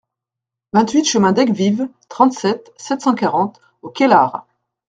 [0.73, 4.47] vingt-huit chemin d'Aigues-Vives, trente, sept cent quarante au Cailar